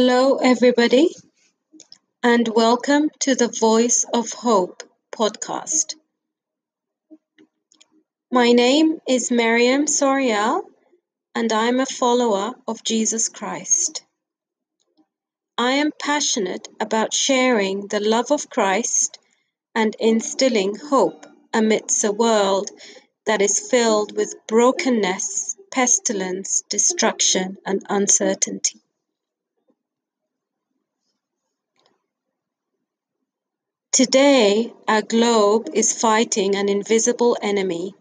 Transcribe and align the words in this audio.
Hello, 0.00 0.36
everybody, 0.36 1.12
and 2.22 2.46
welcome 2.46 3.10
to 3.18 3.34
the 3.34 3.48
Voice 3.48 4.06
of 4.14 4.32
Hope 4.32 4.84
podcast. 5.10 5.96
My 8.30 8.52
name 8.52 9.00
is 9.08 9.32
Meriam 9.32 9.86
Soryal, 9.86 10.62
and 11.34 11.52
I'm 11.52 11.80
a 11.80 11.84
follower 11.84 12.54
of 12.68 12.84
Jesus 12.84 13.28
Christ. 13.28 14.04
I 15.58 15.72
am 15.72 15.90
passionate 16.00 16.68
about 16.78 17.12
sharing 17.12 17.88
the 17.88 17.98
love 17.98 18.30
of 18.30 18.48
Christ 18.48 19.18
and 19.74 19.96
instilling 19.98 20.76
hope 20.76 21.26
amidst 21.52 22.04
a 22.04 22.12
world 22.12 22.70
that 23.26 23.42
is 23.42 23.68
filled 23.68 24.16
with 24.16 24.36
brokenness, 24.46 25.56
pestilence, 25.72 26.62
destruction, 26.70 27.58
and 27.66 27.82
uncertainty. 27.88 28.80
Today, 33.92 34.72
our 34.86 35.02
globe 35.02 35.70
is 35.72 35.98
fighting 35.98 36.54
an 36.54 36.68
invisible 36.68 37.38
enemy, 37.40 37.94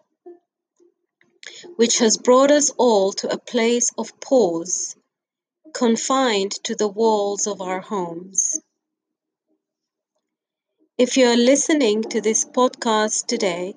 which 1.77 1.99
has 1.99 2.17
brought 2.17 2.51
us 2.51 2.69
all 2.77 3.13
to 3.13 3.29
a 3.31 3.39
place 3.39 3.89
of 3.97 4.19
pause, 4.19 4.97
confined 5.73 6.51
to 6.65 6.75
the 6.75 6.89
walls 6.89 7.47
of 7.47 7.61
our 7.61 7.79
homes. 7.79 8.59
If 10.97 11.15
you 11.15 11.27
are 11.27 11.37
listening 11.37 12.03
to 12.03 12.22
this 12.22 12.44
podcast 12.44 13.25
today, 13.27 13.73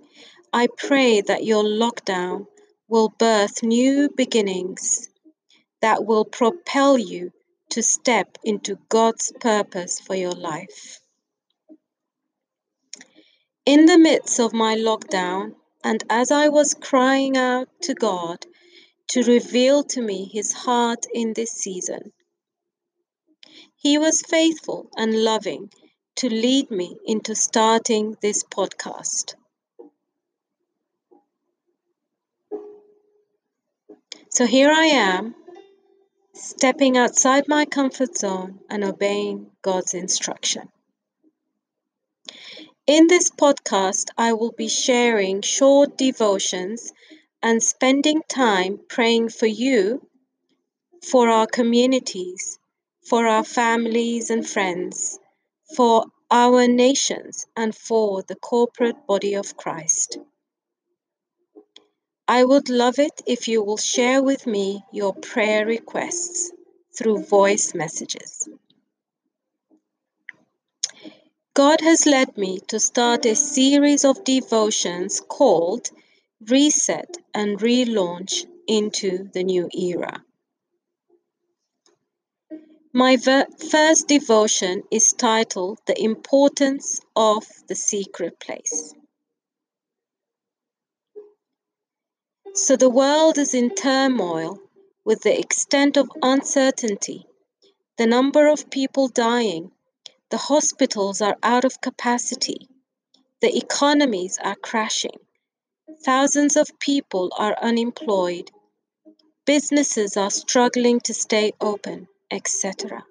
I 0.53 0.67
pray 0.77 1.21
that 1.23 1.45
your 1.45 1.63
lockdown 1.63 2.49
will 2.89 3.11
birth 3.19 3.63
new 3.63 4.11
beginnings 4.15 5.09
that 5.81 6.05
will 6.05 6.25
propel 6.25 6.99
you 6.99 7.33
to 7.71 7.83
step 7.83 8.37
into 8.43 8.79
God's 8.89 9.33
purpose 9.41 10.01
for 10.01 10.17
your 10.17 10.33
life. 10.33 11.00
In 13.77 13.87
the 13.87 13.99
midst 13.99 14.41
of 14.41 14.53
my 14.53 14.75
lockdown, 14.75 15.55
and 15.85 16.03
as 16.11 16.33
I 16.33 16.49
was 16.49 16.75
crying 16.75 17.37
out 17.37 17.69
to 17.83 17.95
God 17.95 18.45
to 19.11 19.23
reveal 19.23 19.85
to 19.85 20.03
me 20.03 20.29
His 20.33 20.53
heart 20.53 21.07
in 21.15 21.35
this 21.35 21.53
season, 21.53 22.13
He 23.77 23.97
was 23.97 24.23
faithful 24.23 24.91
and 24.97 25.23
loving 25.23 25.71
to 26.17 26.29
lead 26.29 26.73
me 26.73 26.97
into 27.07 27.37
starting 27.37 28.17
this 28.21 28.43
podcast. 28.43 29.37
So 34.31 34.47
here 34.47 34.73
I 34.73 34.87
am, 34.87 35.37
stepping 36.35 36.97
outside 36.97 37.47
my 37.47 37.67
comfort 37.67 38.19
zone 38.19 38.59
and 38.69 38.83
obeying 38.83 39.53
God's 39.63 39.95
instruction. 39.95 40.71
In 42.87 43.07
this 43.09 43.31
podcast, 43.31 44.09
I 44.17 44.33
will 44.33 44.53
be 44.53 44.69
sharing 44.69 45.43
short 45.43 45.99
devotions 45.99 46.93
and 47.43 47.63
spending 47.63 48.23
time 48.29 48.81
praying 48.89 49.29
for 49.29 49.47
you, 49.47 50.07
for 51.03 51.29
our 51.29 51.47
communities, 51.47 52.59
for 53.07 53.27
our 53.27 53.45
families 53.45 54.31
and 54.31 54.49
friends, 54.49 55.19
for 55.77 56.07
our 56.31 56.67
nations, 56.67 57.47
and 57.57 57.75
for 57.75 58.23
the 58.23 58.37
corporate 58.37 59.07
body 59.07 59.35
of 59.35 59.57
Christ. 59.57 60.19
I 62.27 62.45
would 62.45 62.69
love 62.69 62.99
it 62.99 63.23
if 63.27 63.49
you 63.49 63.63
will 63.63 63.77
share 63.77 64.23
with 64.23 64.47
me 64.47 64.85
your 64.93 65.13
prayer 65.15 65.67
requests 65.67 66.53
through 66.97 67.25
voice 67.25 67.75
messages. 67.75 68.49
God 71.55 71.81
has 71.81 72.07
led 72.07 72.39
me 72.39 72.61
to 72.69 72.79
start 72.79 73.27
a 73.27 73.35
series 73.35 74.05
of 74.05 74.23
devotions 74.23 75.21
called 75.21 75.91
Reset 76.49 77.17
and 77.35 77.59
Relaunch 77.59 78.47
into 78.69 79.29
the 79.33 79.43
New 79.43 79.69
Era. 79.73 80.25
My 82.93 83.17
ver- 83.17 83.49
first 83.71 84.07
devotion 84.07 84.85
is 84.93 85.13
titled 85.13 85.81
The 85.87 86.01
Importance 86.01 87.01
of 87.17 87.45
the 87.67 87.75
Secret 87.75 88.39
Place. 88.39 88.95
So, 92.55 92.77
the 92.77 92.91
world 92.91 93.39
is 93.39 93.55
in 93.55 93.75
turmoil 93.75 94.61
with 95.05 95.23
the 95.23 95.39
extent 95.39 95.97
of 95.97 96.11
uncertainty, 96.23 97.27
the 97.97 98.07
number 98.07 98.47
of 98.47 98.71
people 98.71 99.09
dying, 99.09 99.73
the 100.31 100.39
hospitals 100.39 101.21
are 101.21 101.37
out 101.43 101.65
of 101.65 101.81
capacity. 101.81 102.69
The 103.41 103.57
economies 103.57 104.39
are 104.43 104.55
crashing. 104.55 105.19
Thousands 106.05 106.57
of 106.57 106.79
people 106.79 107.33
are 107.37 107.57
unemployed. 107.61 108.51
Businesses 109.45 110.17
are 110.17 110.31
struggling 110.31 111.01
to 111.01 111.15
stay 111.15 111.53
open, 111.61 112.07
etc. 112.31 113.05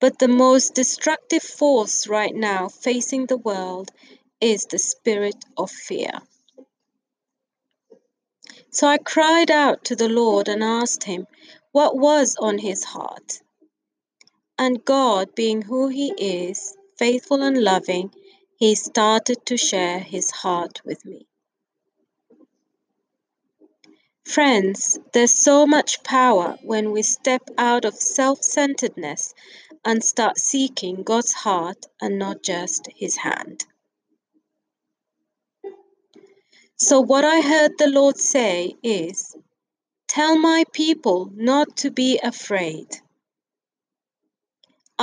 But 0.00 0.20
the 0.20 0.28
most 0.28 0.74
destructive 0.74 1.42
force 1.42 2.06
right 2.06 2.34
now 2.34 2.68
facing 2.68 3.26
the 3.26 3.36
world 3.36 3.90
is 4.40 4.66
the 4.66 4.78
spirit 4.78 5.44
of 5.56 5.70
fear. 5.70 6.22
So 8.70 8.86
I 8.86 8.98
cried 8.98 9.50
out 9.50 9.84
to 9.86 9.96
the 9.96 10.08
Lord 10.08 10.48
and 10.48 10.62
asked 10.62 11.04
him 11.04 11.26
what 11.72 11.96
was 11.96 12.36
on 12.40 12.58
his 12.58 12.84
heart. 12.84 13.41
And 14.58 14.84
God, 14.84 15.34
being 15.34 15.62
who 15.62 15.88
He 15.88 16.12
is, 16.18 16.76
faithful 16.98 17.42
and 17.42 17.62
loving, 17.62 18.14
He 18.56 18.74
started 18.74 19.44
to 19.46 19.56
share 19.56 19.98
His 19.98 20.30
heart 20.30 20.80
with 20.84 21.04
me. 21.04 21.26
Friends, 24.24 24.98
there's 25.12 25.34
so 25.34 25.66
much 25.66 26.02
power 26.04 26.56
when 26.62 26.92
we 26.92 27.02
step 27.02 27.42
out 27.58 27.84
of 27.84 27.94
self 27.94 28.42
centeredness 28.42 29.34
and 29.84 30.02
start 30.04 30.38
seeking 30.38 31.02
God's 31.02 31.32
heart 31.32 31.86
and 32.00 32.18
not 32.18 32.42
just 32.42 32.88
His 32.94 33.16
hand. 33.16 33.66
So, 36.76 37.00
what 37.00 37.24
I 37.24 37.40
heard 37.40 37.78
the 37.78 37.88
Lord 37.88 38.16
say 38.18 38.74
is 38.82 39.36
Tell 40.08 40.36
my 40.36 40.64
people 40.72 41.30
not 41.34 41.76
to 41.78 41.90
be 41.90 42.18
afraid. 42.22 43.01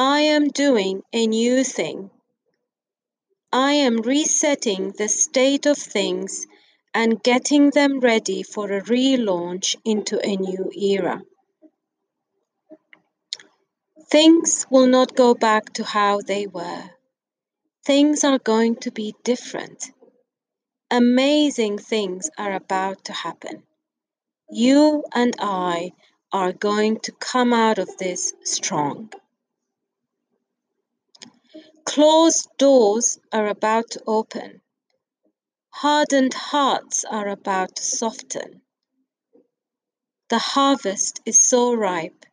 I 0.02 0.22
am 0.22 0.48
doing 0.48 1.02
a 1.12 1.28
new 1.28 1.62
thing. 1.66 2.10
I 3.52 3.74
am 3.74 3.98
resetting 3.98 4.94
the 4.98 5.10
state 5.10 5.66
of 5.66 5.78
things 5.78 6.48
and 6.94 7.22
getting 7.22 7.72
them 7.72 8.00
ready 8.00 8.42
for 8.42 8.72
a 8.72 8.82
relaunch 8.82 9.76
into 9.84 10.18
a 10.26 10.38
new 10.38 10.72
era. 10.74 11.22
Things 14.10 14.66
will 14.70 14.88
not 14.88 15.18
go 15.18 15.34
back 15.34 15.74
to 15.74 15.84
how 15.84 16.22
they 16.22 16.48
were. 16.48 16.92
Things 17.86 18.24
are 18.24 18.40
going 18.40 18.78
to 18.78 18.92
be 18.92 19.16
different. 19.26 19.92
Amazing 20.90 21.78
things 21.78 22.30
are 22.38 22.54
about 22.54 23.04
to 23.04 23.12
happen. 23.12 23.64
You 24.50 25.04
and 25.14 25.36
I 25.42 25.92
are 26.32 26.54
going 26.54 27.02
to 27.02 27.12
come 27.12 27.52
out 27.52 27.80
of 27.80 27.98
this 27.98 28.32
strong. 28.46 29.12
Closed 31.90 32.48
doors 32.60 33.18
are 33.32 33.48
about 33.48 33.90
to 33.90 34.04
open. 34.06 34.62
Hardened 35.72 36.36
hearts 36.36 37.04
are 37.04 37.28
about 37.28 37.78
to 37.78 37.84
soften. 37.84 38.62
The 40.30 40.38
harvest 40.38 41.20
is 41.26 41.50
so 41.50 41.74
ripe, 41.74 42.28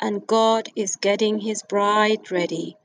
and 0.00 0.26
God 0.26 0.70
is 0.74 0.96
getting 0.96 1.38
his 1.38 1.62
bride 1.68 2.30
ready 2.30 2.78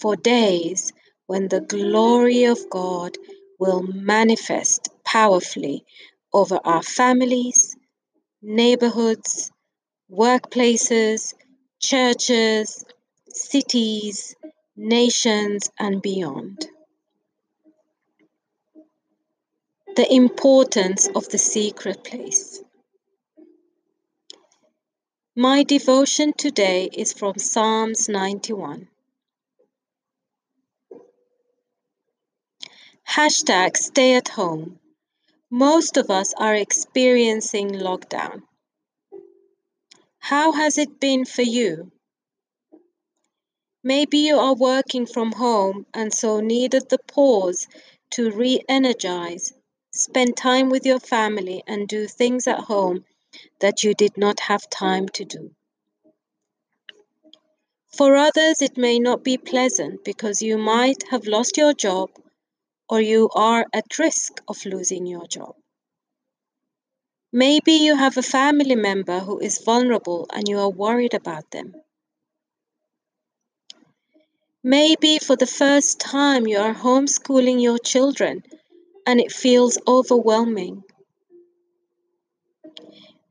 for 0.00 0.14
days 0.14 0.92
when 1.26 1.48
the 1.48 1.62
glory 1.62 2.44
of 2.44 2.70
God 2.70 3.18
will 3.58 3.82
manifest 3.82 4.90
powerfully 5.04 5.84
over 6.32 6.60
our 6.64 6.84
families, 6.84 7.76
neighborhoods, 8.40 9.50
workplaces, 10.08 11.34
churches, 11.80 12.84
cities, 13.30 14.36
nations, 14.78 15.70
and 15.76 16.00
beyond. 16.00 16.68
The 19.96 20.06
importance 20.14 21.08
of 21.16 21.28
the 21.30 21.38
secret 21.38 22.04
place. 22.04 22.60
My 25.34 25.64
devotion 25.64 26.32
today 26.32 26.88
is 26.92 27.12
from 27.12 27.38
Psalms 27.38 28.08
91. 28.08 28.86
Hashtag 33.08 33.76
stay 33.76 34.14
at 34.14 34.28
home. 34.28 34.78
Most 35.50 35.96
of 35.96 36.08
us 36.08 36.32
are 36.38 36.54
experiencing 36.54 37.70
lockdown. 37.70 38.42
How 40.20 40.52
has 40.52 40.78
it 40.78 41.00
been 41.00 41.24
for 41.24 41.42
you? 41.42 41.90
Maybe 43.84 44.18
you 44.18 44.38
are 44.38 44.54
working 44.54 45.06
from 45.06 45.32
home 45.32 45.86
and 45.94 46.12
so 46.12 46.40
needed 46.40 46.88
the 46.88 46.98
pause 46.98 47.68
to 48.10 48.30
re 48.32 48.60
energize, 48.68 49.52
spend 49.92 50.36
time 50.36 50.68
with 50.68 50.84
your 50.84 50.98
family, 50.98 51.62
and 51.66 51.86
do 51.86 52.06
things 52.06 52.48
at 52.48 52.60
home 52.60 53.04
that 53.60 53.84
you 53.84 53.94
did 53.94 54.16
not 54.16 54.40
have 54.40 54.68
time 54.68 55.08
to 55.10 55.24
do. 55.24 55.54
For 57.96 58.16
others, 58.16 58.62
it 58.62 58.76
may 58.76 58.98
not 58.98 59.22
be 59.22 59.38
pleasant 59.38 60.04
because 60.04 60.42
you 60.42 60.58
might 60.58 61.04
have 61.10 61.26
lost 61.26 61.56
your 61.56 61.72
job 61.72 62.10
or 62.88 63.00
you 63.00 63.28
are 63.34 63.66
at 63.72 63.98
risk 63.98 64.40
of 64.48 64.64
losing 64.66 65.06
your 65.06 65.26
job. 65.26 65.54
Maybe 67.32 67.72
you 67.72 67.96
have 67.96 68.16
a 68.16 68.22
family 68.22 68.74
member 68.74 69.20
who 69.20 69.38
is 69.38 69.58
vulnerable 69.64 70.26
and 70.32 70.48
you 70.48 70.58
are 70.58 70.70
worried 70.70 71.14
about 71.14 71.50
them. 71.50 71.74
Maybe 74.68 75.18
for 75.18 75.34
the 75.34 75.46
first 75.46 75.98
time 75.98 76.46
you 76.46 76.58
are 76.58 76.74
homeschooling 76.74 77.62
your 77.62 77.78
children 77.78 78.42
and 79.06 79.18
it 79.18 79.32
feels 79.32 79.78
overwhelming. 79.88 80.82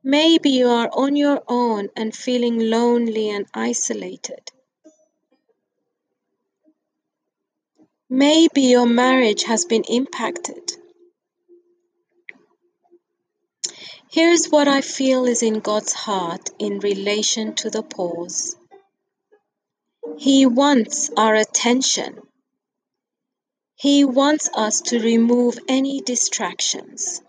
Maybe 0.04 0.50
you 0.50 0.68
are 0.68 0.90
on 0.92 1.16
your 1.16 1.44
own 1.48 1.90
and 1.96 2.16
feeling 2.16 2.58
lonely 2.58 3.30
and 3.30 3.46
isolated. 3.54 4.52
Maybe 8.10 8.62
your 8.62 8.88
marriage 8.88 9.44
has 9.44 9.64
been 9.66 9.84
impacted. 9.84 10.72
Here's 14.10 14.48
what 14.48 14.68
I 14.68 14.82
feel 14.82 15.26
is 15.26 15.44
in 15.44 15.60
God's 15.60 15.94
heart 15.94 16.50
in 16.58 16.80
relation 16.80 17.54
to 17.58 17.70
the 17.70 17.84
pause. 17.84 18.56
He 20.16 20.46
wants 20.46 21.10
our 21.18 21.36
attention. 21.36 22.22
He 23.76 24.06
wants 24.06 24.50
us 24.56 24.82
to 24.82 25.00
remove 25.00 25.60
any 25.68 26.02
distractions. 26.02 27.22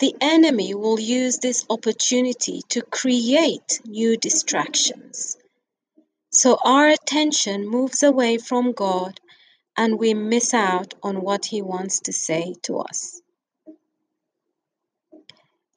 The 0.00 0.14
enemy 0.20 0.74
will 0.74 0.98
use 0.98 1.38
this 1.38 1.66
opportunity 1.68 2.62
to 2.70 2.82
create 2.82 3.80
new 3.84 4.16
distractions. 4.16 5.36
So 6.30 6.58
our 6.64 6.88
attention 6.88 7.68
moves 7.68 8.02
away 8.02 8.38
from 8.38 8.72
God 8.72 9.20
and 9.76 9.98
we 9.98 10.14
miss 10.14 10.54
out 10.54 10.94
on 11.02 11.22
what 11.22 11.46
He 11.46 11.62
wants 11.62 12.00
to 12.00 12.12
say 12.12 12.54
to 12.62 12.78
us. 12.78 13.20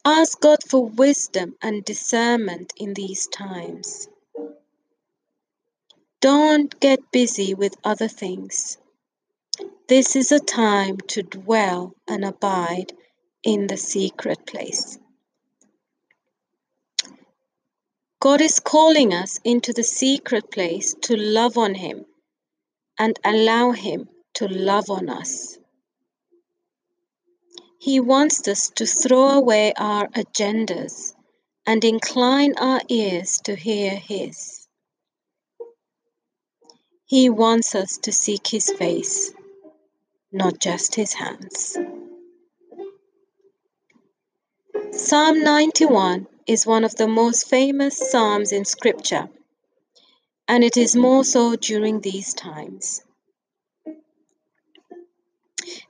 Ask 0.06 0.40
God 0.42 0.60
for 0.70 0.86
wisdom 0.86 1.56
and 1.62 1.86
discernment 1.86 2.74
in 2.78 2.94
these 2.94 3.28
times. 3.28 4.08
Don't 6.24 6.80
get 6.80 7.12
busy 7.12 7.54
with 7.54 7.76
other 7.84 8.08
things. 8.08 8.78
This 9.90 10.16
is 10.16 10.32
a 10.32 10.40
time 10.40 10.96
to 11.10 11.22
dwell 11.22 11.96
and 12.08 12.24
abide 12.24 12.94
in 13.44 13.68
the 13.68 13.76
secret 13.76 14.46
place. 14.46 14.98
God 18.22 18.40
is 18.40 18.62
calling 18.62 19.14
us 19.14 19.38
into 19.44 19.74
the 19.74 19.84
secret 19.84 20.50
place 20.50 20.96
to 21.02 21.18
love 21.18 21.58
on 21.58 21.76
Him 21.76 22.06
and 22.98 23.20
allow 23.26 23.72
Him 23.72 24.08
to 24.36 24.48
love 24.48 24.90
on 24.90 25.10
us. 25.10 25.58
He 27.80 28.00
wants 28.00 28.48
us 28.48 28.70
to 28.76 28.86
throw 28.86 29.28
away 29.28 29.74
our 29.76 30.08
agendas 30.16 31.14
and 31.68 31.84
incline 31.84 32.54
our 32.58 32.80
ears 32.88 33.42
to 33.44 33.58
hear 33.58 33.98
His. 33.98 34.63
He 37.06 37.30
wants 37.30 37.76
us 37.76 37.98
to 37.98 38.12
seek 38.12 38.48
His 38.48 38.72
face, 38.72 39.32
not 40.32 40.60
just 40.60 40.96
His 40.96 41.14
hands. 41.14 41.78
Psalm 44.92 45.44
91 45.44 46.28
is 46.48 46.66
one 46.66 46.84
of 46.84 46.96
the 46.96 47.08
most 47.08 47.50
famous 47.50 47.98
Psalms 48.10 48.52
in 48.52 48.64
Scripture, 48.64 49.30
and 50.48 50.64
it 50.64 50.78
is 50.78 50.96
more 50.96 51.26
so 51.26 51.56
during 51.56 52.00
these 52.00 52.34
times. 52.34 53.02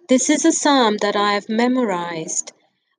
This 0.10 0.30
is 0.30 0.46
a 0.46 0.52
psalm 0.52 0.98
that 0.98 1.16
I 1.16 1.34
have 1.34 1.48
memorized 1.48 2.54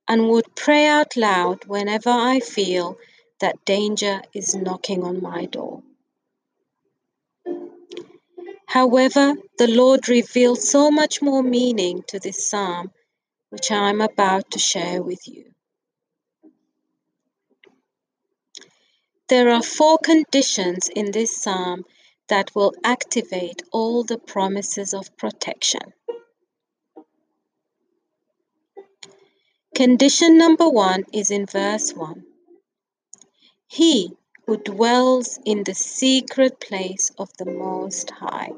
and 0.06 0.28
would 0.28 0.54
pray 0.54 0.86
out 0.86 1.16
loud 1.16 1.64
whenever 1.64 2.10
I 2.10 2.40
feel 2.40 2.96
that 3.40 3.64
danger 3.64 4.22
is 4.32 4.54
knocking 4.54 5.02
on 5.02 5.20
my 5.20 5.46
door. 5.46 5.82
However, 8.66 9.34
the 9.58 9.68
Lord 9.68 10.08
revealed 10.08 10.60
so 10.60 10.90
much 10.90 11.22
more 11.22 11.42
meaning 11.42 12.02
to 12.08 12.18
this 12.18 12.48
psalm, 12.48 12.90
which 13.50 13.70
I 13.70 13.90
am 13.90 14.00
about 14.00 14.50
to 14.52 14.58
share 14.58 15.02
with 15.02 15.26
you. 15.28 15.52
There 19.28 19.50
are 19.50 19.62
four 19.62 19.98
conditions 19.98 20.88
in 20.94 21.12
this 21.12 21.42
psalm 21.42 21.84
that 22.28 22.54
will 22.54 22.72
activate 22.84 23.62
all 23.72 24.04
the 24.04 24.18
promises 24.18 24.92
of 24.92 25.16
protection. 25.16 25.92
Condition 29.74 30.38
number 30.38 30.68
one 30.68 31.04
is 31.12 31.30
in 31.30 31.46
verse 31.46 31.92
1. 31.92 32.24
He 33.66 34.12
who 34.46 34.56
dwells 34.58 35.38
in 35.44 35.64
the 35.64 35.74
secret 35.74 36.60
place 36.60 37.10
of 37.18 37.30
the 37.38 37.46
Most 37.46 38.10
High. 38.10 38.52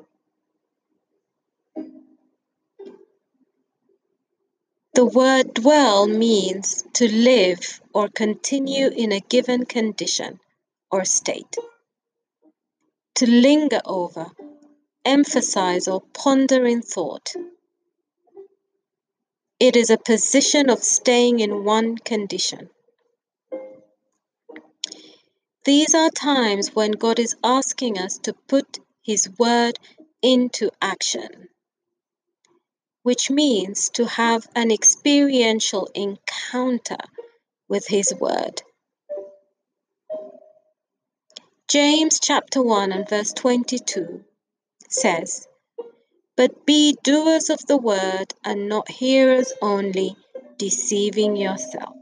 The 4.95 5.05
word 5.05 5.55
dwell 5.55 6.09
means 6.09 6.83
to 6.95 7.07
live 7.13 7.81
or 7.93 8.09
continue 8.09 8.89
in 8.89 9.13
a 9.13 9.21
given 9.21 9.67
condition 9.67 10.41
or 10.91 11.05
state. 11.05 11.57
To 13.17 13.31
linger 13.31 13.81
over, 13.85 14.33
emphasize, 15.05 15.87
or 15.87 16.03
ponder 16.13 16.67
in 16.67 16.83
thought. 16.83 17.35
It 19.61 19.77
is 19.77 19.91
a 19.91 19.99
position 19.99 20.69
of 20.69 20.83
staying 20.83 21.41
in 21.41 21.65
one 21.65 21.97
condition. 21.99 22.71
These 25.67 25.97
are 25.97 26.11
times 26.11 26.77
when 26.77 26.93
God 26.93 27.19
is 27.19 27.35
asking 27.43 27.99
us 27.99 28.19
to 28.19 28.33
put 28.33 28.79
His 29.03 29.29
word 29.37 29.81
into 30.23 30.71
action, 30.81 31.49
which 33.03 33.31
means 33.31 33.91
to 33.91 34.07
have 34.07 34.47
an 34.55 34.71
experiential 34.71 35.89
encounter 35.93 37.03
with 37.69 37.89
His 37.89 38.15
word. 38.15 38.63
James 41.69 42.21
chapter 42.21 42.63
1 42.63 42.93
and 42.93 43.09
verse 43.09 43.33
22 43.33 44.25
says, 44.89 45.49
but 46.37 46.65
be 46.65 46.97
doers 47.03 47.51
of 47.51 47.67
the 47.67 47.77
word 47.77 48.33
and 48.45 48.69
not 48.69 48.89
hearers 48.89 49.53
only, 49.61 50.15
deceiving 50.59 51.35
yourself. 51.35 51.97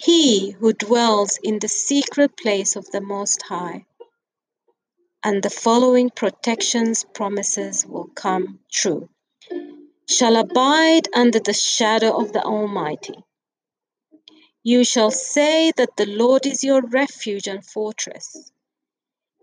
He 0.00 0.52
who 0.52 0.72
dwells 0.72 1.40
in 1.42 1.58
the 1.58 1.66
secret 1.68 2.36
place 2.36 2.76
of 2.76 2.88
the 2.92 3.00
Most 3.00 3.42
High, 3.42 3.84
and 5.24 5.42
the 5.42 5.50
following 5.50 6.10
protections 6.10 7.04
promises 7.14 7.84
will 7.84 8.06
come 8.14 8.60
true, 8.70 9.08
shall 10.08 10.36
abide 10.36 11.08
under 11.12 11.40
the 11.40 11.52
shadow 11.52 12.16
of 12.16 12.32
the 12.32 12.44
Almighty. 12.44 13.24
You 14.62 14.84
shall 14.84 15.10
say 15.10 15.72
that 15.76 15.96
the 15.96 16.06
Lord 16.06 16.46
is 16.46 16.62
your 16.62 16.80
refuge 16.82 17.48
and 17.48 17.66
fortress. 17.66 18.52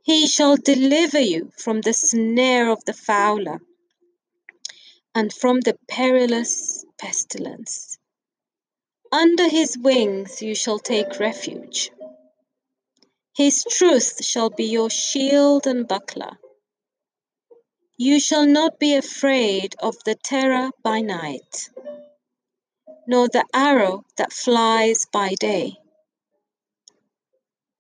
He 0.04 0.26
shall 0.26 0.56
deliver 0.56 1.20
you 1.20 1.52
from 1.58 1.82
the 1.82 1.94
snare 1.94 2.70
of 2.70 2.86
the 2.86 2.94
fowler 2.94 3.60
and 5.14 5.34
from 5.34 5.60
the 5.60 5.78
perilous 5.90 6.86
pestilence. 6.98 7.98
Under 9.24 9.48
his 9.48 9.78
wings 9.78 10.42
you 10.42 10.54
shall 10.56 10.80
take 10.80 11.20
refuge. 11.20 11.90
His 13.34 13.64
truth 13.78 14.26
shall 14.26 14.50
be 14.50 14.66
your 14.66 14.90
shield 14.90 15.66
and 15.68 15.88
buckler. 15.88 16.38
You 17.98 18.20
shall 18.20 18.46
not 18.46 18.78
be 18.78 18.96
afraid 18.96 19.76
of 19.80 19.96
the 20.04 20.16
terror 20.16 20.72
by 20.84 21.00
night, 21.00 21.70
nor 23.08 23.30
the 23.30 23.46
arrow 23.54 24.04
that 24.18 24.34
flies 24.34 25.06
by 25.12 25.30
day 25.40 25.78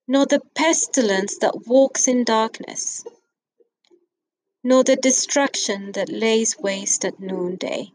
nor 0.08 0.26
the 0.26 0.42
pestilence 0.54 1.38
that 1.40 1.68
walks 1.68 2.08
in 2.08 2.24
darkness, 2.24 3.04
nor 4.64 4.84
the 4.84 4.96
destruction 4.96 5.92
that 5.94 6.10
lays 6.10 6.58
waste 6.60 7.04
at 7.04 7.20
noonday. 7.20 7.92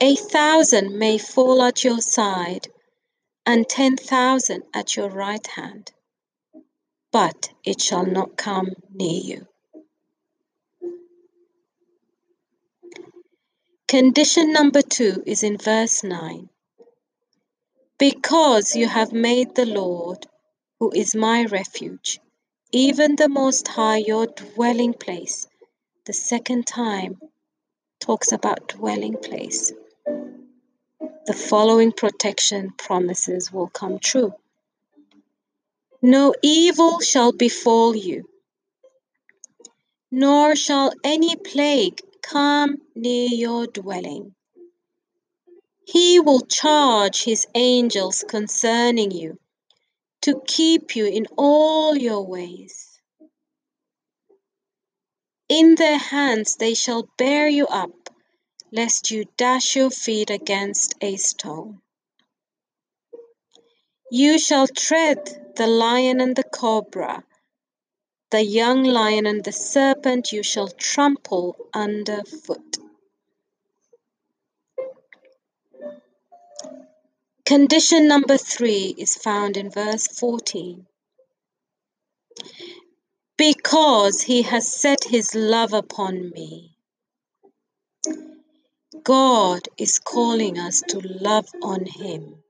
A 0.00 0.16
thousand 0.16 0.98
may 0.98 1.18
fall 1.18 1.62
at 1.62 1.84
your 1.84 2.00
side, 2.00 2.68
and 3.46 3.68
ten 3.68 3.96
thousand 3.96 4.64
at 4.74 4.96
your 4.96 5.08
right 5.08 5.46
hand, 5.46 5.92
but 7.12 7.50
it 7.64 7.80
shall 7.80 8.04
not 8.04 8.36
come 8.36 8.70
near 8.92 9.20
you. 9.22 9.46
Condition 13.86 14.52
number 14.52 14.82
two 14.82 15.22
is 15.24 15.44
in 15.44 15.56
verse 15.56 16.02
9. 16.02 16.48
Because 17.96 18.74
you 18.74 18.88
have 18.88 19.12
made 19.12 19.54
the 19.54 19.66
Lord, 19.66 20.26
who 20.80 20.90
is 20.92 21.14
my 21.14 21.44
refuge, 21.44 22.18
even 22.72 23.14
the 23.14 23.28
Most 23.28 23.68
High 23.68 23.98
your 23.98 24.26
dwelling 24.26 24.94
place. 24.94 25.46
The 26.06 26.12
second 26.12 26.66
time 26.66 27.20
talks 28.00 28.32
about 28.32 28.68
dwelling 28.68 29.16
place. 29.16 29.72
The 31.26 31.32
following 31.32 31.92
protection 31.92 32.72
promises 32.76 33.50
will 33.50 33.68
come 33.68 33.98
true. 33.98 34.34
No 36.02 36.34
evil 36.42 37.00
shall 37.00 37.32
befall 37.32 37.96
you, 37.96 38.28
nor 40.10 40.54
shall 40.54 40.92
any 41.02 41.36
plague 41.36 42.00
come 42.22 42.76
near 42.94 43.28
your 43.28 43.66
dwelling. 43.66 44.34
He 45.86 46.20
will 46.20 46.40
charge 46.42 47.24
his 47.24 47.46
angels 47.54 48.24
concerning 48.28 49.10
you 49.10 49.38
to 50.22 50.42
keep 50.46 50.96
you 50.96 51.06
in 51.06 51.26
all 51.38 51.96
your 51.96 52.26
ways. 52.26 53.00
In 55.48 55.74
their 55.76 55.98
hands 55.98 56.56
they 56.56 56.74
shall 56.74 57.08
bear 57.16 57.48
you 57.48 57.66
up, 57.66 58.03
lest 58.74 59.12
you 59.12 59.24
dash 59.36 59.76
your 59.76 59.88
feet 59.88 60.30
against 60.30 60.96
a 61.00 61.14
stone. 61.16 61.80
You 64.10 64.36
shall 64.36 64.66
tread 64.66 65.54
the 65.54 65.68
lion 65.68 66.20
and 66.20 66.34
the 66.34 66.42
cobra, 66.42 67.22
the 68.32 68.42
young 68.42 68.82
lion 68.82 69.26
and 69.26 69.44
the 69.44 69.52
serpent 69.52 70.32
you 70.32 70.42
shall 70.42 70.66
trample 70.66 71.56
under 71.72 72.24
foot. 72.24 72.78
Condition 77.46 78.08
number 78.08 78.36
three 78.36 78.92
is 78.98 79.14
found 79.14 79.56
in 79.56 79.70
verse 79.70 80.08
14. 80.08 80.84
Because 83.38 84.22
he 84.22 84.42
has 84.42 84.66
set 84.66 85.04
his 85.04 85.32
love 85.34 85.72
upon 85.72 86.30
me. 86.30 86.74
God 89.02 89.68
is 89.76 89.98
calling 89.98 90.58
us 90.58 90.82
to 90.88 91.00
love 91.00 91.48
on 91.62 91.86
him, 91.86 92.42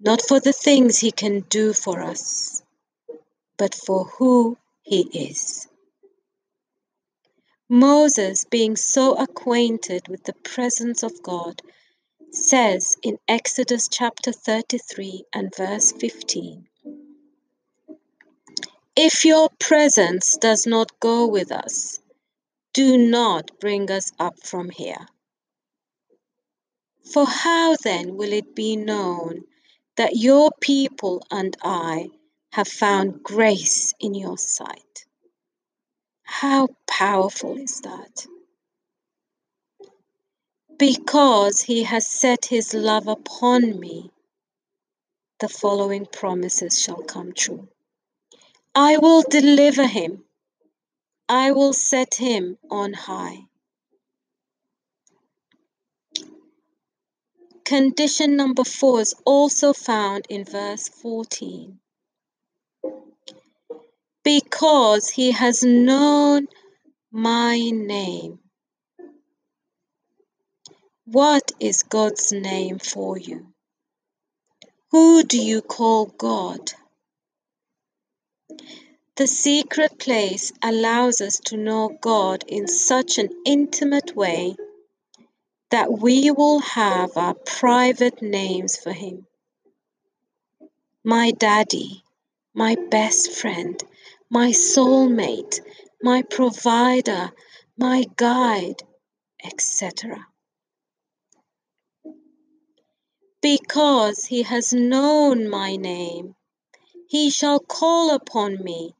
not 0.00 0.22
for 0.22 0.40
the 0.40 0.52
things 0.52 0.98
he 0.98 1.12
can 1.12 1.40
do 1.40 1.72
for 1.72 2.00
us, 2.02 2.62
but 3.58 3.74
for 3.74 4.04
who 4.04 4.58
he 4.82 5.02
is. 5.28 5.68
Moses, 7.68 8.44
being 8.44 8.76
so 8.76 9.14
acquainted 9.14 10.08
with 10.08 10.24
the 10.24 10.34
presence 10.44 11.02
of 11.02 11.22
God, 11.22 11.62
says 12.32 12.96
in 13.02 13.18
Exodus 13.28 13.88
chapter 13.88 14.32
33 14.32 15.24
and 15.32 15.54
verse 15.56 15.92
15 15.92 16.68
If 18.96 19.24
your 19.24 19.50
presence 19.58 20.36
does 20.36 20.66
not 20.66 21.00
go 21.00 21.26
with 21.26 21.52
us, 21.52 22.00
do 22.74 22.98
not 22.98 23.50
bring 23.60 23.90
us 23.90 24.12
up 24.18 24.36
from 24.44 24.70
here. 24.70 25.06
For 27.12 27.24
how 27.24 27.76
then 27.76 28.16
will 28.16 28.32
it 28.32 28.54
be 28.54 28.76
known 28.76 29.44
that 29.96 30.16
your 30.16 30.50
people 30.60 31.24
and 31.30 31.56
I 31.62 32.10
have 32.52 32.68
found 32.68 33.22
grace 33.22 33.94
in 34.00 34.14
your 34.14 34.36
sight? 34.36 35.06
How 36.24 36.68
powerful 36.86 37.56
is 37.58 37.80
that? 37.82 38.26
Because 40.78 41.60
he 41.60 41.84
has 41.84 42.06
set 42.08 42.46
his 42.46 42.74
love 42.74 43.06
upon 43.08 43.78
me, 43.78 44.10
the 45.38 45.48
following 45.48 46.06
promises 46.06 46.80
shall 46.80 47.02
come 47.02 47.32
true. 47.32 47.68
I 48.74 48.98
will 48.98 49.22
deliver 49.22 49.86
him, 49.86 50.24
I 51.28 51.52
will 51.52 51.72
set 51.72 52.14
him 52.16 52.58
on 52.70 52.92
high. 52.92 53.45
Condition 57.66 58.36
number 58.36 58.62
four 58.62 59.00
is 59.00 59.12
also 59.24 59.72
found 59.72 60.24
in 60.28 60.44
verse 60.44 60.86
14. 60.86 61.80
Because 64.22 65.08
he 65.08 65.32
has 65.32 65.64
known 65.64 66.46
my 67.10 67.58
name. 67.58 68.38
What 71.06 71.50
is 71.58 71.82
God's 71.82 72.30
name 72.30 72.78
for 72.78 73.18
you? 73.18 73.48
Who 74.92 75.24
do 75.24 75.36
you 75.36 75.60
call 75.60 76.06
God? 76.06 76.72
The 79.16 79.26
secret 79.26 79.98
place 79.98 80.52
allows 80.62 81.20
us 81.20 81.40
to 81.46 81.56
know 81.56 81.98
God 82.00 82.44
in 82.46 82.68
such 82.68 83.18
an 83.18 83.28
intimate 83.44 84.14
way 84.14 84.54
that 85.70 85.90
we 85.90 86.30
will 86.30 86.60
have 86.60 87.16
our 87.16 87.34
private 87.34 88.22
names 88.22 88.76
for 88.76 88.92
Him. 88.92 89.26
My 91.04 91.32
daddy, 91.32 92.02
my 92.54 92.76
best 92.90 93.32
friend, 93.32 93.82
my 94.30 94.50
soulmate, 94.50 95.60
my 96.02 96.22
provider, 96.22 97.30
my 97.78 98.04
guide, 98.16 98.82
etc. 99.44 100.26
Because 103.42 104.24
he 104.24 104.42
has 104.42 104.72
known 104.72 105.48
my 105.48 105.76
name, 105.76 106.34
he 107.08 107.30
shall 107.30 107.60
call 107.60 108.14
upon 108.14 108.62
me, 108.64 108.94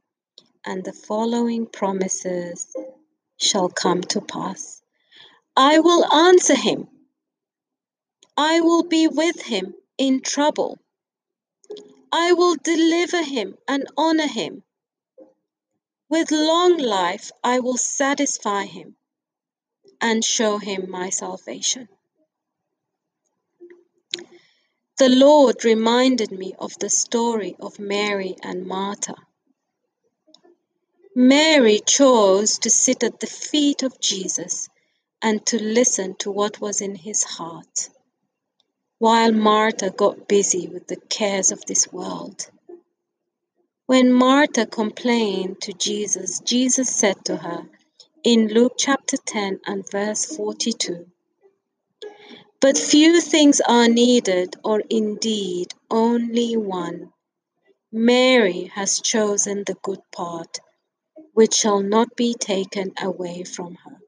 and 0.65 0.85
the 0.85 0.93
following 0.93 1.67
promises 1.67 2.75
shall 3.39 3.69
come 3.69 4.03
to 4.03 4.21
pass. 4.21 4.83
I 5.57 5.79
will 5.79 6.05
answer 6.13 6.55
him. 6.55 6.89
I 8.37 8.61
will 8.61 8.83
be 8.83 9.09
with 9.09 9.41
him 9.41 9.75
in 9.97 10.21
trouble. 10.21 10.79
I 12.13 12.35
will 12.35 12.57
deliver 12.57 13.23
him 13.23 13.57
and 13.67 13.87
honor 13.97 14.27
him. 14.27 14.65
With 16.11 16.31
long 16.31 16.77
life 16.77 17.33
I 17.43 17.61
will 17.61 17.79
satisfy 17.79 18.67
him 18.67 18.97
and 19.99 20.23
show 20.23 20.59
him 20.59 20.91
my 20.91 21.09
salvation. 21.09 21.89
The 24.99 25.09
Lord 25.09 25.65
reminded 25.65 26.33
me 26.33 26.55
of 26.59 26.79
the 26.79 26.91
story 26.91 27.57
of 27.59 27.79
Mary 27.79 28.37
and 28.43 28.67
Martha. 28.67 29.15
Mary 31.15 31.81
chose 31.87 32.59
to 32.59 32.69
sit 32.69 33.03
at 33.03 33.21
the 33.21 33.27
feet 33.27 33.83
of 33.83 33.99
Jesus 34.01 34.69
and 35.23 35.45
to 35.47 35.63
listen 35.63 36.15
to 36.17 36.31
what 36.31 36.61
was 36.61 36.81
in 36.81 36.95
his 36.95 37.23
heart, 37.25 37.91
while 38.99 39.33
Martha 39.33 39.91
got 39.91 40.29
busy 40.29 40.69
with 40.69 40.87
the 40.89 40.97
cares 40.97 41.51
of 41.53 41.65
this 41.67 41.93
world. 41.93 42.51
When 43.87 44.13
Martha 44.13 44.67
complained 44.67 45.61
to 45.63 45.73
Jesus, 45.73 46.41
Jesus 46.41 46.89
said 46.89 47.25
to 47.27 47.37
her 47.37 47.69
in 48.25 48.49
Luke 48.49 48.75
chapter 48.79 49.17
10 49.17 49.61
and 49.67 49.91
verse 49.91 50.25
42 50.25 51.07
but 52.61 52.79
few 52.79 53.21
things 53.21 53.61
are 53.61 53.87
needed, 53.87 54.57
or 54.65 54.83
indeed 54.89 55.75
only 55.91 56.57
one. 56.57 57.13
Mary 57.93 58.73
has 58.75 59.01
chosen 59.01 59.63
the 59.65 59.77
good 59.83 60.01
part, 60.11 60.59
which 61.35 61.55
shall 61.55 61.81
not 61.81 62.17
be 62.17 62.35
taken 62.35 62.93
away 63.01 63.45
from 63.45 63.75
her. 63.85 63.99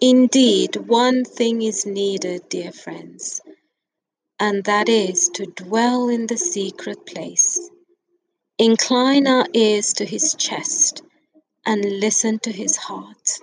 Indeed, 0.00 0.76
one 0.76 1.24
thing 1.24 1.62
is 1.62 1.86
needed, 1.86 2.48
dear 2.48 2.72
friends, 2.72 3.40
and 4.40 4.64
that 4.64 4.88
is 4.88 5.28
to 5.34 5.46
dwell 5.46 6.08
in 6.08 6.26
the 6.26 6.38
secret 6.38 7.06
place. 7.06 7.70
Incline 8.58 9.26
our 9.26 9.46
ears 9.52 9.92
to 9.94 10.04
his 10.04 10.34
chest 10.34 11.02
and 11.66 11.84
listen 12.00 12.38
to 12.40 12.52
his 12.52 12.76
heart. 12.76 13.40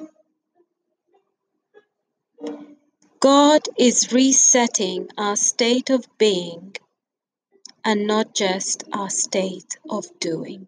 God 3.19 3.61
is 3.77 4.11
resetting 4.11 5.09
our 5.17 5.35
state 5.35 5.89
of 5.89 6.07
being 6.17 6.75
and 7.85 8.07
not 8.07 8.33
just 8.33 8.83
our 8.91 9.09
state 9.09 9.77
of 9.89 10.05
doing. 10.19 10.67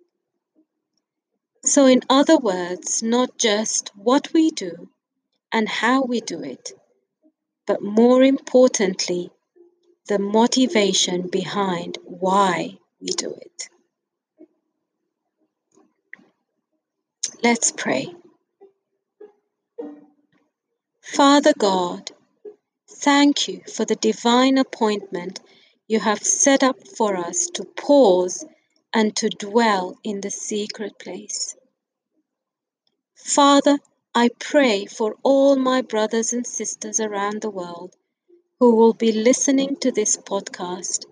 So, 1.64 1.88
in 1.88 2.02
other 2.10 2.38
words, 2.38 3.02
not 3.02 3.38
just 3.38 3.90
what 3.96 4.34
we 4.34 4.52
do 4.52 4.90
and 5.54 5.70
how 5.70 6.04
we 6.04 6.20
do 6.20 6.44
it, 6.44 6.74
but 7.68 7.82
more 7.82 8.24
importantly, 8.24 9.30
the 10.08 10.20
motivation 10.20 11.28
behind 11.28 11.98
why 12.04 12.78
we 13.00 13.08
do 13.10 13.30
it. 13.30 13.70
Let's 17.44 17.72
pray. 17.72 18.14
Father 21.02 21.54
God, 21.58 22.12
thank 22.90 23.48
you 23.48 23.62
for 23.74 23.86
the 23.86 23.96
divine 23.96 24.58
appointment 24.58 25.40
you 25.88 26.00
have 26.00 26.24
set 26.24 26.64
up 26.64 26.88
for 26.98 27.16
us 27.16 27.48
to 27.54 27.64
pause 27.64 28.46
and 28.94 29.16
to 29.18 29.30
dwell 29.30 29.98
in 30.04 30.22
the 30.22 30.32
secret 30.32 30.98
place. 30.98 31.56
Father, 33.16 33.80
I 34.16 34.30
pray 34.38 34.86
for 34.86 35.16
all 35.24 35.56
my 35.56 35.82
brothers 35.82 36.34
and 36.34 36.46
sisters 36.46 37.00
around 37.00 37.42
the 37.42 37.50
world 37.50 37.96
who 38.60 38.76
will 38.76 38.94
be 38.94 39.12
listening 39.12 39.76
to 39.78 39.92
this 39.92 40.18
podcast 40.18 41.08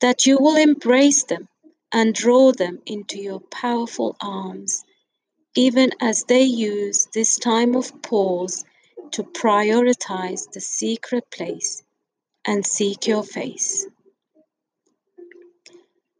that 0.00 0.26
you 0.26 0.38
will 0.38 0.54
embrace 0.54 1.24
them 1.24 1.48
and 1.90 2.14
draw 2.14 2.52
them 2.52 2.82
into 2.86 3.18
your 3.18 3.40
powerful 3.40 4.14
arms, 4.20 4.84
even 5.56 5.90
as 6.00 6.22
they 6.22 6.44
use 6.44 7.08
this 7.12 7.36
time 7.36 7.74
of 7.74 8.00
pause 8.00 8.64
to 9.10 9.24
prioritize 9.24 10.52
the 10.52 10.60
secret 10.60 11.28
place 11.32 11.82
and 12.44 12.64
seek 12.64 13.08
your 13.08 13.24
face. 13.24 13.88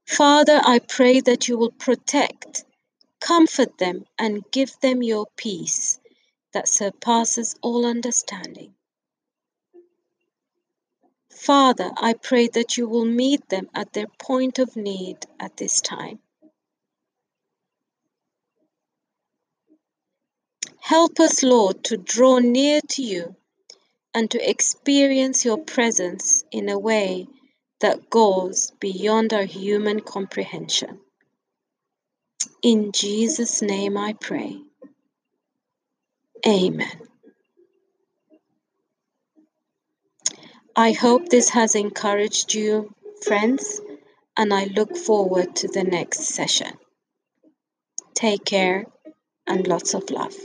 Father, 0.08 0.60
I 0.64 0.80
pray 0.80 1.20
that 1.20 1.46
you 1.46 1.56
will 1.56 1.70
protect, 1.70 2.64
comfort 3.20 3.78
them, 3.78 4.06
and 4.18 4.42
give 4.50 4.72
them 4.80 5.04
your 5.04 5.26
peace 5.36 5.99
that 6.52 6.68
surpasses 6.68 7.54
all 7.62 7.84
understanding. 7.86 8.74
Father, 11.30 11.90
I 11.96 12.14
pray 12.14 12.48
that 12.48 12.76
you 12.76 12.88
will 12.88 13.06
meet 13.06 13.48
them 13.48 13.68
at 13.74 13.92
their 13.92 14.08
point 14.18 14.58
of 14.58 14.76
need 14.76 15.26
at 15.38 15.56
this 15.56 15.80
time. 15.80 16.18
Help 20.80 21.20
us, 21.20 21.42
Lord, 21.42 21.84
to 21.84 21.96
draw 21.96 22.38
near 22.38 22.80
to 22.90 23.02
you 23.02 23.36
and 24.14 24.30
to 24.30 24.50
experience 24.50 25.44
your 25.44 25.58
presence 25.58 26.44
in 26.50 26.68
a 26.68 26.78
way 26.78 27.28
that 27.80 28.10
goes 28.10 28.72
beyond 28.80 29.32
our 29.32 29.44
human 29.44 30.00
comprehension. 30.00 31.00
In 32.62 32.92
Jesus' 32.92 33.62
name 33.62 33.96
I 33.96 34.14
pray. 34.14 34.60
Amen. 36.46 37.00
I 40.76 40.92
hope 40.92 41.28
this 41.28 41.50
has 41.50 41.74
encouraged 41.74 42.54
you, 42.54 42.94
friends, 43.22 43.80
and 44.36 44.54
I 44.54 44.64
look 44.64 44.96
forward 44.96 45.56
to 45.56 45.68
the 45.68 45.84
next 45.84 46.20
session. 46.20 46.72
Take 48.14 48.44
care 48.44 48.86
and 49.46 49.66
lots 49.66 49.94
of 49.94 50.10
love. 50.10 50.36